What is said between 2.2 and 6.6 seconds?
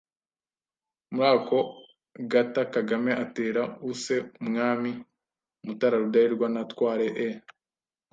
gata Kagame atera uuse umwami Mutara Rudahigwa